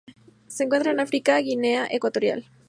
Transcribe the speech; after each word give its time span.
Se 0.47 0.63
encuentran 0.63 0.95
en 0.95 1.01
África: 1.01 1.37
Guinea 1.37 1.85
Ecuatorial. 1.87 2.49